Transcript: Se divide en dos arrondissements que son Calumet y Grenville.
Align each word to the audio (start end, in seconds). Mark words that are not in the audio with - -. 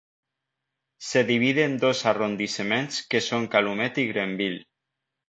Se 1.09 1.23
divide 1.25 1.61
en 1.63 1.77
dos 1.83 2.03
arrondissements 2.11 3.05
que 3.13 3.21
son 3.29 3.45
Calumet 3.57 3.99
y 4.05 4.07
Grenville. 4.07 4.65